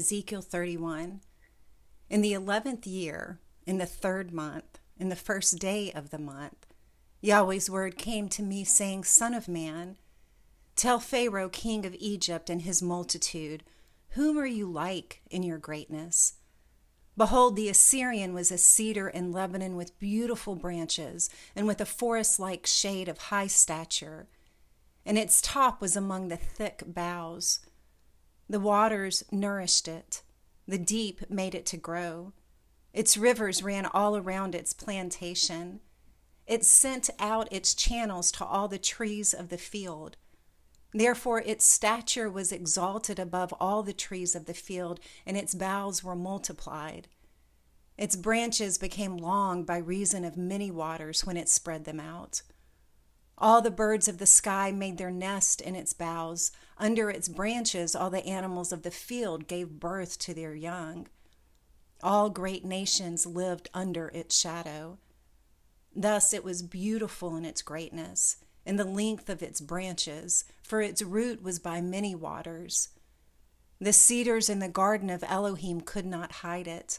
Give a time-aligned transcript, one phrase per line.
[0.00, 1.20] Ezekiel 31.
[2.08, 6.66] In the eleventh year, in the third month, in the first day of the month,
[7.20, 9.98] Yahweh's word came to me, saying, Son of man,
[10.74, 13.62] tell Pharaoh, king of Egypt, and his multitude,
[14.12, 16.32] Whom are you like in your greatness?
[17.14, 22.40] Behold, the Assyrian was a cedar in Lebanon with beautiful branches, and with a forest
[22.40, 24.28] like shade of high stature,
[25.04, 27.60] and its top was among the thick boughs.
[28.50, 30.22] The waters nourished it,
[30.66, 32.32] the deep made it to grow.
[32.92, 35.78] Its rivers ran all around its plantation.
[36.48, 40.16] It sent out its channels to all the trees of the field.
[40.92, 46.02] Therefore, its stature was exalted above all the trees of the field, and its boughs
[46.02, 47.06] were multiplied.
[47.96, 52.42] Its branches became long by reason of many waters when it spread them out.
[53.42, 56.52] All the birds of the sky made their nest in its boughs.
[56.76, 61.06] Under its branches, all the animals of the field gave birth to their young.
[62.02, 64.98] All great nations lived under its shadow.
[65.96, 71.00] Thus it was beautiful in its greatness, in the length of its branches, for its
[71.00, 72.88] root was by many waters.
[73.80, 76.98] The cedars in the garden of Elohim could not hide it.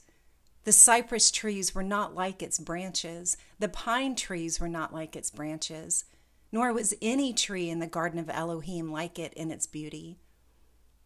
[0.64, 5.30] The cypress trees were not like its branches, the pine trees were not like its
[5.30, 6.05] branches
[6.52, 10.17] nor was any tree in the garden of Elohim like it in its beauty.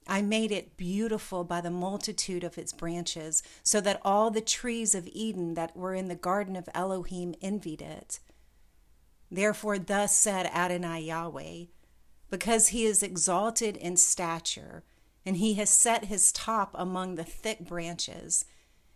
[0.07, 4.93] I made it beautiful by the multitude of its branches, so that all the trees
[4.93, 8.19] of Eden that were in the garden of Elohim envied it.
[9.31, 11.65] Therefore, thus said Adonai Yahweh,
[12.29, 14.83] because he is exalted in stature,
[15.25, 18.45] and he has set his top among the thick branches,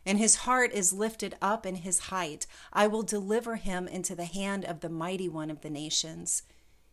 [0.05, 2.47] and his heart is lifted up in his height.
[2.73, 6.43] I will deliver him into the hand of the mighty one of the nations.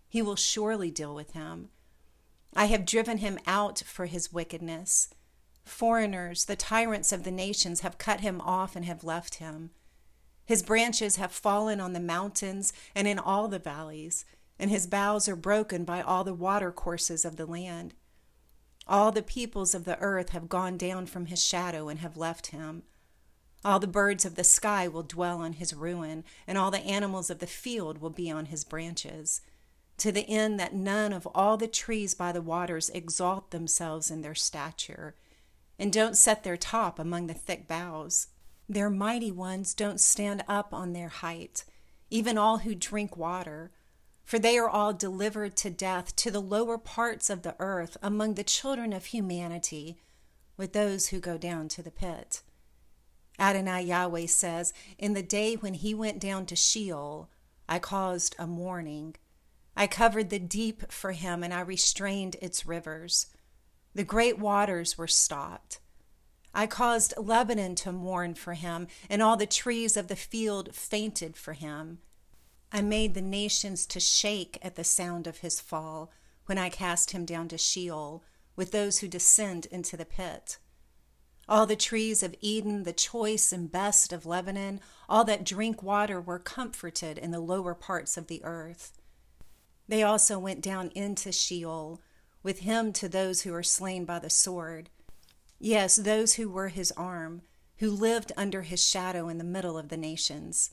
[0.08, 1.70] He will surely deal with him.
[2.54, 5.10] I have driven him out for his wickedness.
[5.64, 9.70] Foreigners, the tyrants of the nations, have cut him off and have left him.
[10.44, 14.25] His branches have fallen on the mountains and in all the valleys,
[14.58, 17.94] and his boughs are broken by all the watercourses of the land.
[18.86, 22.48] All the peoples of the earth have gone down from his shadow and have left
[22.48, 22.84] him.
[23.65, 27.31] All the birds of the sky will dwell on his ruin, and all the animals
[27.31, 29.41] of the field will be on his branches,
[29.99, 34.22] to the end that none of all the trees by the waters exalt themselves in
[34.22, 35.17] their stature,
[35.78, 38.28] and don't set their top among the thick boughs.
[38.69, 41.65] Their mighty ones don't stand up on their height,
[42.11, 43.73] even all who drink water,
[44.25, 48.34] for they are all delivered to death to the lower parts of the earth among
[48.34, 49.99] the children of humanity,
[50.56, 52.43] with those who go down to the pit.
[53.38, 57.30] Adonai Yahweh says, In the day when he went down to Sheol,
[57.69, 59.16] I caused a mourning.
[59.76, 63.26] I covered the deep for him, and I restrained its rivers.
[63.94, 65.80] The great waters were stopped.
[66.54, 71.36] I caused Lebanon to mourn for him, and all the trees of the field fainted
[71.36, 71.98] for him.
[72.72, 76.10] I made the nations to shake at the sound of his fall
[76.46, 80.58] when I cast him down to Sheol with those who descend into the pit.
[81.48, 86.20] All the trees of Eden, the choice and best of Lebanon, all that drink water
[86.20, 88.98] were comforted in the lower parts of the earth.
[89.88, 92.00] They also went down into Sheol,
[92.42, 94.90] with him to those who are slain by the sword.
[95.60, 97.42] Yes, those who were his arm,
[97.78, 100.72] who lived under his shadow in the middle of the nations.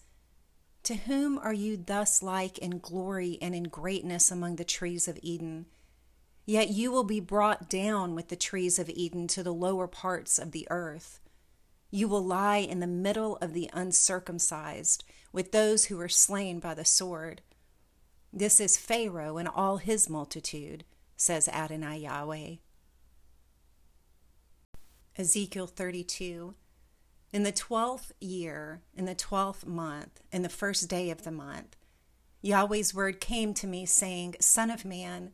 [0.84, 5.20] To whom are you thus like in glory and in greatness among the trees of
[5.22, 5.68] Eden?
[6.46, 10.38] Yet you will be brought down with the trees of Eden to the lower parts
[10.38, 11.20] of the earth.
[11.90, 16.74] You will lie in the middle of the uncircumcised with those who were slain by
[16.74, 17.42] the sword.
[18.32, 20.84] This is Pharaoh and all his multitude,
[21.16, 22.56] says Adonai Yahweh.
[25.16, 26.56] Ezekiel 32.
[27.32, 31.76] In the twelfth year, in the twelfth month, in the first day of the month,
[32.42, 35.32] Yahweh's word came to me, saying, Son of man,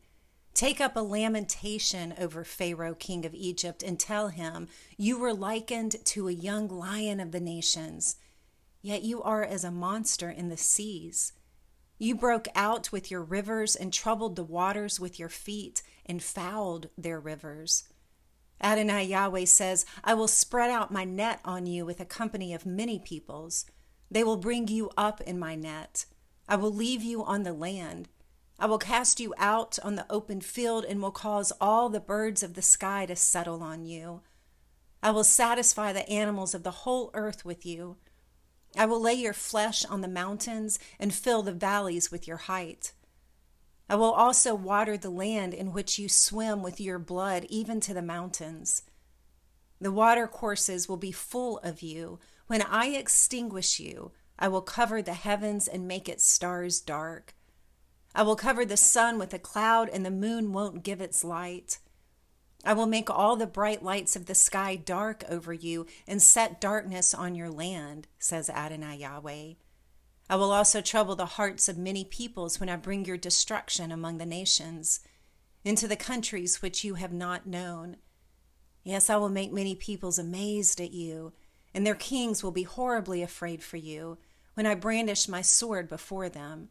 [0.54, 6.04] Take up a lamentation over Pharaoh, king of Egypt, and tell him, You were likened
[6.06, 8.16] to a young lion of the nations,
[8.82, 11.32] yet you are as a monster in the seas.
[11.98, 16.88] You broke out with your rivers and troubled the waters with your feet and fouled
[16.96, 17.84] their rivers.
[18.62, 22.66] Adonai Yahweh says, I will spread out my net on you with a company of
[22.66, 23.66] many peoples.
[24.10, 26.06] They will bring you up in my net.
[26.48, 28.08] I will leave you on the land
[28.60, 32.42] I will cast you out on the open field and will cause all the birds
[32.42, 34.20] of the sky to settle on you.
[35.02, 37.96] I will satisfy the animals of the whole earth with you.
[38.76, 42.92] I will lay your flesh on the mountains and fill the valleys with your height.
[43.88, 47.94] I will also water the land in which you swim with your blood, even to
[47.94, 48.82] the mountains.
[49.80, 52.18] The water courses will be full of you.
[52.46, 57.34] When I extinguish you, I will cover the heavens and make its stars dark.
[58.14, 61.78] I will cover the sun with a cloud, and the moon won't give its light.
[62.64, 66.60] I will make all the bright lights of the sky dark over you and set
[66.60, 69.54] darkness on your land, says Adonai Yahweh.
[70.28, 74.18] I will also trouble the hearts of many peoples when I bring your destruction among
[74.18, 75.00] the nations,
[75.64, 77.96] into the countries which you have not known.
[78.84, 81.32] Yes, I will make many peoples amazed at you,
[81.74, 84.18] and their kings will be horribly afraid for you
[84.54, 86.68] when I brandish my sword before them.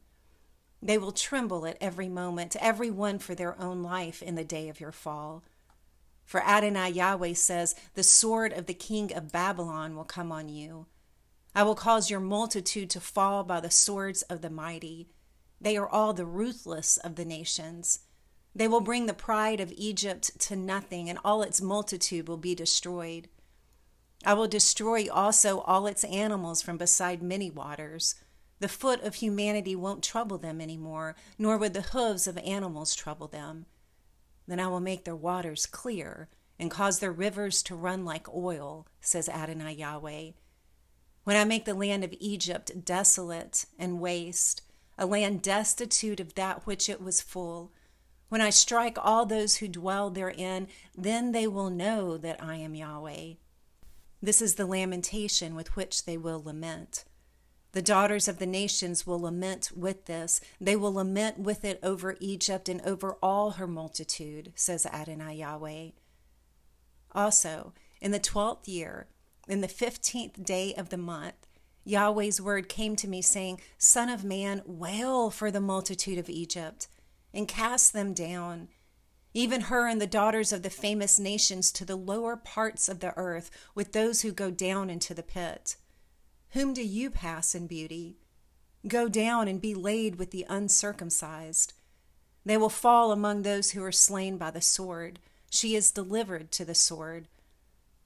[0.82, 4.70] They will tremble at every moment, every one for their own life in the day
[4.70, 5.44] of your fall.
[6.26, 10.86] For Adonai Yahweh says, The sword of the king of Babylon will come on you.
[11.56, 15.10] I will cause your multitude to fall by the swords of the mighty.
[15.60, 18.02] They are all the ruthless of the nations.
[18.56, 22.56] They will bring the pride of Egypt to nothing, and all its multitude will be
[22.56, 23.28] destroyed.
[24.26, 28.16] I will destroy also all its animals from beside many waters.
[28.60, 32.94] The foot of humanity won't trouble them any more, nor would the hooves of animals
[32.94, 33.66] trouble them.
[34.48, 36.28] Then I will make their waters clear
[36.60, 40.32] and cause their rivers to run like oil, says Adonai Yahweh.
[41.24, 44.62] When I make the land of Egypt desolate and waste,
[44.98, 47.72] a land destitute of that which it was full,
[48.28, 50.68] when I strike all those who dwell therein,
[50.98, 53.34] then they will know that I am Yahweh.
[54.22, 57.06] This is the lamentation with which they will lament.
[57.72, 60.42] The daughters of the nations will lament with this.
[60.60, 65.90] They will lament with it over Egypt and over all her multitude, says Adonai Yahweh.
[67.14, 69.08] Also, in the twelfth year,
[69.48, 71.48] in the fifteenth day of the month,
[71.84, 76.88] Yahweh's word came to me, saying, Son of man, wail for the multitude of Egypt,
[77.34, 78.68] and cast them down,
[79.34, 83.16] even her and the daughters of the famous nations, to the lower parts of the
[83.16, 85.76] earth, with those who go down into the pit.
[86.52, 88.18] Whom do you pass in beauty?
[88.88, 91.74] Go down and be laid with the uncircumcised.
[92.46, 95.20] They will fall among those who are slain by the sword.
[95.52, 97.28] She is delivered to the sword.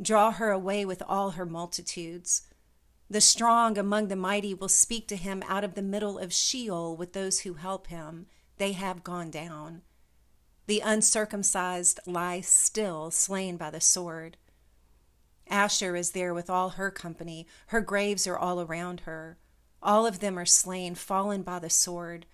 [0.01, 2.41] Draw her away with all her multitudes.
[3.09, 6.97] The strong among the mighty will speak to him out of the middle of Sheol
[6.97, 8.25] with those who help him.
[8.57, 9.83] They have gone down.
[10.65, 14.37] The uncircumcised lie still, slain by the sword.
[15.53, 17.45] Asshur is there with all her company.
[17.67, 19.37] Her graves are all around her.
[19.83, 22.25] All of them are slain, fallen by the sword,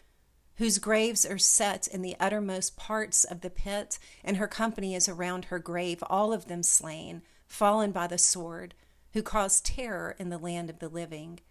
[0.55, 5.09] whose graves are set in the uttermost parts of the pit, and her company is
[5.09, 8.73] around her grave, all of them slain, fallen by the sword,
[9.11, 11.41] who caused terror in the land of the living.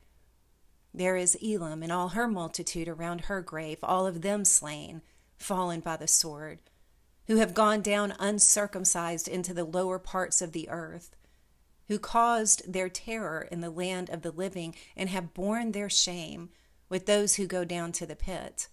[0.94, 5.03] There is Elam and all her multitude around her grave, all of them slain,
[5.37, 6.61] fallen by the sword,
[7.26, 11.15] who have gone down uncircumcised into the lower parts of the earth
[11.88, 16.50] who caused their terror in the land of the living and have borne their shame
[16.88, 18.69] with those who go down to the pit.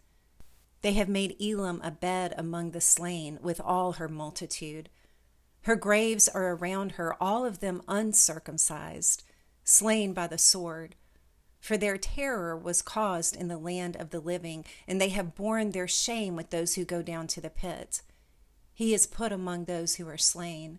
[0.82, 4.90] They have made Elam a bed among the slain with all her multitude.
[5.62, 9.24] Her graves are around her, all of them uncircumcised,
[9.64, 10.94] slain by the sword.
[11.60, 15.72] For their terror was caused in the land of the living, and they have borne
[15.72, 18.04] their shame with those who go down to the pit.
[18.76, 20.78] He is put among those who are slain.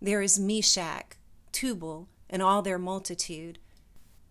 [0.00, 1.17] There is Meshech,
[1.52, 3.58] Tubal, and all their multitude.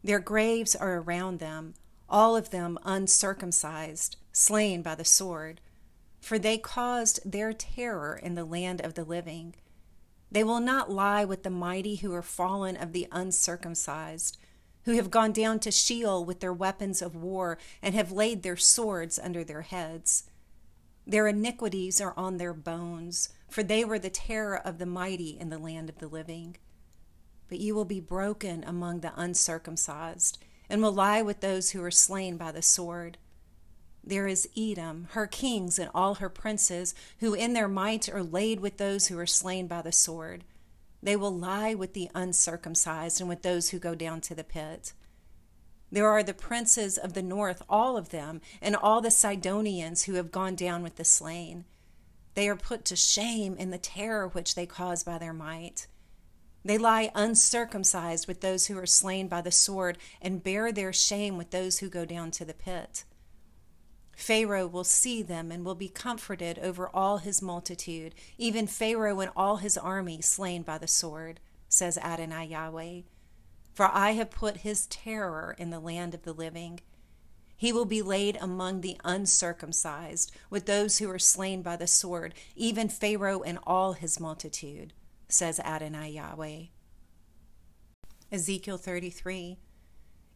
[0.03, 1.73] Their graves are around them,
[2.09, 5.59] all of them uncircumcised, slain by the sword,
[6.21, 9.55] for they caused their terror in the land of the living.
[10.31, 14.37] They will not lie with the mighty who are fallen of the uncircumcised,
[14.83, 18.57] who have gone down to Sheol with their weapons of war and have laid their
[18.57, 20.23] swords under their heads.
[21.05, 25.49] Their iniquities are on their bones, for they were the terror of the mighty in
[25.49, 26.57] the land of the living
[27.49, 30.37] but you will be broken among the uncircumcised,
[30.69, 33.17] and will lie with those who are slain by the sword.
[34.03, 38.59] There is Edom, her kings and all her princes, who in their might are laid
[38.61, 40.45] with those who are slain by the sword.
[41.03, 44.93] They will lie with the uncircumcised and with those who go down to the pit.
[45.91, 50.13] There are the princes of the north, all of them, and all the Sidonians who
[50.13, 51.65] have gone down with the slain.
[52.33, 55.87] They are put to shame in the terror which they cause by their might.
[56.67, 61.37] They lie uncircumcised with those who are slain by the sword and bear their shame
[61.37, 63.05] with those who go down to the pit.
[64.17, 69.31] Pharaoh will see them and will be comforted over all his multitude, even Pharaoh and
[69.33, 73.03] all his army slain by the sword, says Adonai Yahweh.
[73.73, 76.81] For I have put his terror in the land of the living.
[77.55, 82.33] He will be laid among the uncircumcised, with those who are slain by the sword,
[82.57, 84.91] even Pharaoh and all his multitude
[85.29, 86.63] says Adonai Yahweh.
[88.31, 89.57] Ezekiel 33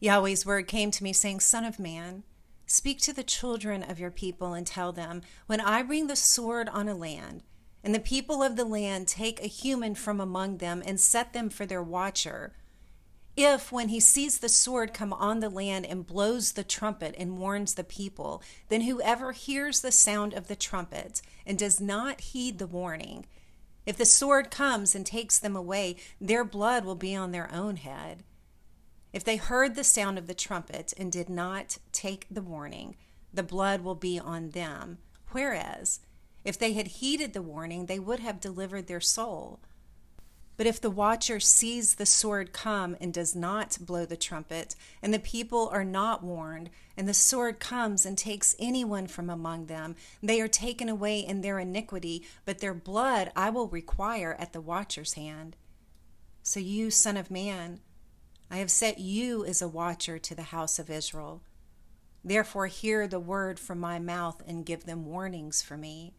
[0.00, 2.24] Yahweh's word came to me, saying, Son of man,
[2.66, 6.68] speak to the children of your people and tell them, When I bring the sword
[6.68, 7.44] on a land,
[7.84, 11.50] and the people of the land take a human from among them and set them
[11.50, 12.54] for their watcher,
[13.36, 17.38] if, when he sees the sword come on the land and blows the trumpet and
[17.38, 22.58] warns the people, then whoever hears the sound of the trumpet and does not heed
[22.58, 23.24] the warning,
[23.84, 27.76] if the sword comes and takes them away, their blood will be on their own
[27.76, 28.22] head.
[29.12, 32.96] If they heard the sound of the trumpet and did not take the warning,
[33.32, 34.98] the blood will be on them.
[35.32, 36.00] Whereas,
[36.44, 39.60] if they had heeded the warning, they would have delivered their soul.
[40.56, 45.12] But if the watcher sees the sword come and does not blow the trumpet, and
[45.12, 49.96] the people are not warned, and the sword comes and takes anyone from among them,
[50.22, 54.60] they are taken away in their iniquity, but their blood I will require at the
[54.60, 55.56] watcher's hand.
[56.42, 57.80] So you, Son of Man,
[58.50, 61.42] I have set you as a watcher to the house of Israel.
[62.22, 66.14] Therefore, hear the word from my mouth and give them warnings for me.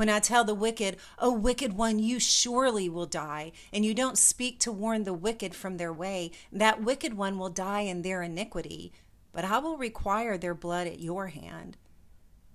[0.00, 4.16] When I tell the wicked, O wicked one, you surely will die, and you don't
[4.16, 8.22] speak to warn the wicked from their way, that wicked one will die in their
[8.22, 8.94] iniquity,
[9.30, 11.76] but I will require their blood at your hand.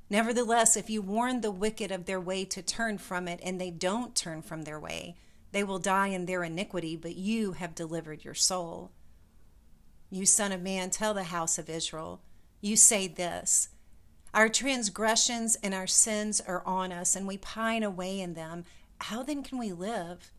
[0.10, 3.70] Nevertheless, if you warn the wicked of their way to turn from it, and they
[3.70, 5.16] don't turn from their way,
[5.52, 8.90] they will die in their iniquity, but you have delivered your soul.
[10.10, 12.22] You, Son of Man, tell the house of Israel,
[12.60, 13.70] you say this
[14.36, 18.66] our transgressions and our sins are on us, and we pine away in them.
[19.00, 20.32] How then can we live?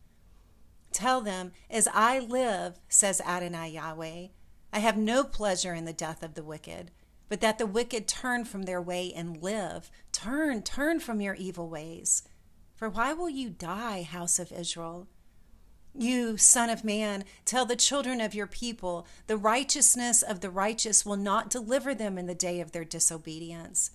[0.93, 4.27] Tell them, As I live, says Adonai Yahweh,
[4.71, 6.91] I have no pleasure in the death of the wicked,
[7.27, 9.89] but that the wicked turn from their way and live.
[10.11, 12.21] Turn, turn from your evil ways.
[12.75, 15.07] For why will you die, house of Israel?
[15.99, 21.05] You, Son of Man, tell the children of your people, the righteousness of the righteous
[21.05, 23.91] will not deliver them in the day of their disobedience.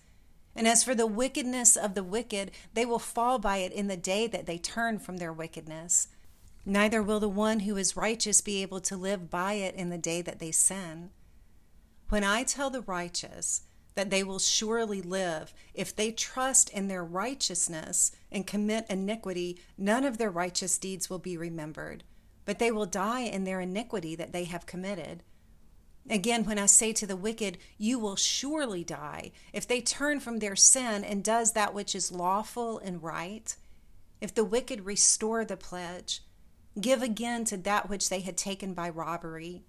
[0.55, 3.97] And as for the wickedness of the wicked, they will fall by it in the
[3.97, 6.09] day that they turn from their wickedness.
[6.67, 9.99] Neither will the one who is righteous be able to live by it in the
[9.99, 11.11] day that they sin.
[12.09, 13.63] When I tell the righteous,
[13.95, 15.53] that they will surely live.
[15.75, 21.19] If they trust in their righteousness and commit iniquity, none of their righteous deeds will
[21.19, 22.05] be remembered,
[22.45, 25.23] but they will die in their iniquity that they have committed.
[26.11, 30.39] Again, when I say to the wicked, You will surely die, if they turn from
[30.39, 33.55] their sin and does that which is lawful and right,
[34.21, 36.23] if the wicked restore the pledge,
[36.81, 39.63] give again to that which they had taken by robbery,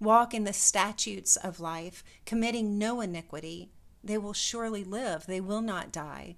[0.00, 3.70] walk in the statutes of life, committing no iniquity,
[4.04, 5.26] they will surely live.
[5.26, 6.36] They will not die.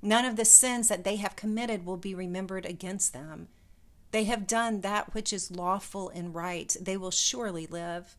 [0.00, 3.48] None of the sins that they have committed will be remembered against them.
[4.10, 6.74] They have done that which is lawful and right.
[6.80, 8.16] They will surely live.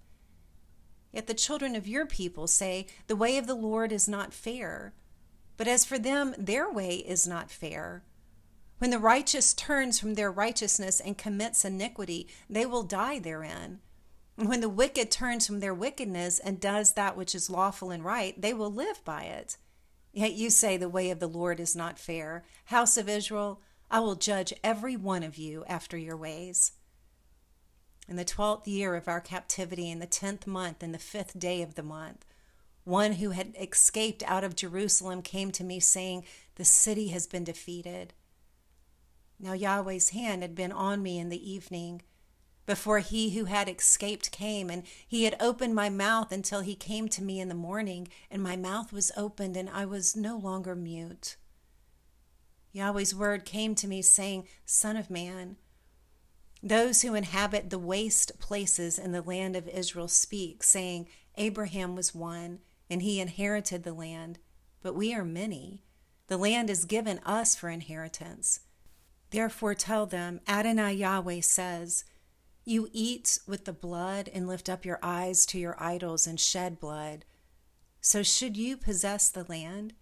[1.11, 4.93] Yet the children of your people say, The way of the Lord is not fair.
[5.57, 8.03] But as for them, their way is not fair.
[8.77, 13.79] When the righteous turns from their righteousness and commits iniquity, they will die therein.
[14.35, 18.39] When the wicked turns from their wickedness and does that which is lawful and right,
[18.39, 19.57] they will live by it.
[20.11, 22.43] Yet you say the way of the Lord is not fair.
[22.65, 23.61] House of Israel,
[23.91, 26.73] I will judge every one of you after your ways.
[28.07, 31.61] In the twelfth year of our captivity, in the tenth month, in the fifth day
[31.61, 32.25] of the month,
[32.83, 36.25] one who had escaped out of Jerusalem came to me, saying,
[36.55, 38.13] The city has been defeated.
[39.39, 42.01] Now Yahweh's hand had been on me in the evening
[42.69, 47.07] before he who had escaped came, and he had opened my mouth until he came
[47.07, 50.75] to me in the morning, and my mouth was opened, and I was no longer
[50.75, 51.35] mute.
[52.71, 55.55] Yahweh's word came to me, saying, Son of man,
[56.61, 61.07] those who inhabit the waste places in the land of Israel speak, saying,
[61.37, 64.37] Abraham was one, and he inherited the land,
[64.83, 65.81] but we are many.
[66.27, 68.59] The land is given us for inheritance.
[69.31, 72.03] Therefore tell them, Adonai Yahweh says,
[72.65, 76.79] you eat with the blood and lift up your eyes to your idols and shed
[76.79, 77.25] blood.
[78.01, 79.93] So should you possess the land?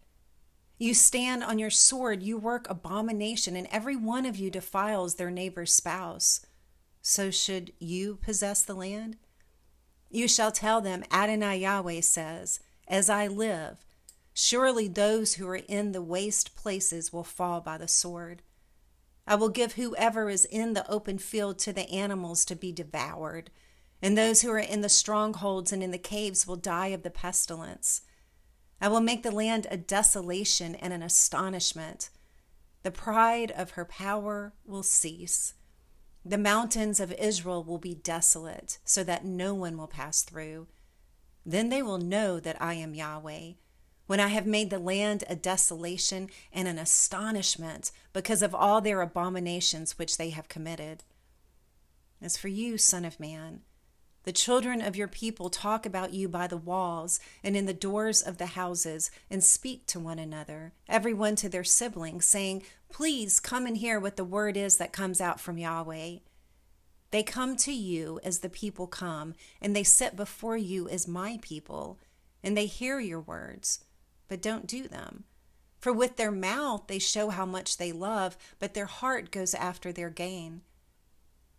[0.78, 5.32] You stand on your sword, you work abomination, and every one of you defiles their
[5.32, 6.46] neighbor's spouse.
[7.02, 9.18] So should you possess the land?
[10.10, 13.86] You shall tell them, Adonai Yahweh says, As I live,
[14.34, 18.44] surely those who are in the waste places will fall by the sword.
[19.27, 23.51] I will give whoever is in the open field to the animals to be devoured,
[24.01, 27.10] and those who are in the strongholds and in the caves will die of the
[27.10, 28.01] pestilence.
[28.79, 32.10] I will make the land a desolation and an astonishment.
[32.84, 35.55] The pride of her power will cease.
[36.24, 40.67] The mountains of Israel will be desolate, so that no one will pass through.
[41.46, 43.53] Then they will know that I am Yahweh,
[44.08, 49.02] when I have made the land a desolation and an astonishment because of all their
[49.02, 51.04] abominations which they have committed.
[52.22, 53.62] As for you, Son of Man,
[54.24, 58.22] the children of your people talk about you by the walls and in the doors
[58.22, 63.66] of the houses and speak to one another, everyone to their sibling, saying, Please come
[63.66, 66.18] and hear what the word is that comes out from Yahweh.
[67.12, 71.40] They come to you as the people come, and they sit before you as my
[71.42, 71.98] people,
[72.44, 73.86] and they hear your words,
[74.27, 75.24] but don't do them.
[75.79, 79.91] For with their mouth they show how much they love, but their heart goes after
[79.91, 80.62] their gain.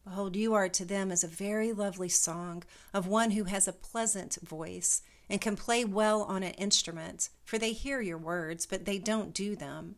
[0.05, 3.73] Behold, you are to them as a very lovely song of one who has a
[3.73, 8.87] pleasant voice and can play well on an instrument, for they hear your words, but
[8.87, 9.97] they don't do them.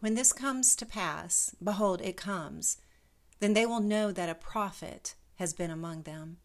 [0.00, 2.78] When this comes to pass, behold, it comes,
[3.40, 6.38] then they will know that a prophet has been among them.